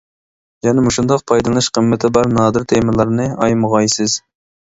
[0.67, 4.19] يەنە مۇشۇنداق پايدىلىنىش قىممىتى بار نادىر تېمىلارنى ئايىمىغايسىز!